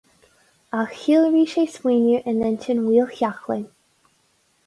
Ach 0.79 0.93
shíolraigh 0.99 1.51
sé 1.51 1.65
smaoineamh 1.73 2.25
in 2.31 2.41
intinn 2.49 2.83
Mhaolsheachlainn. 2.87 3.65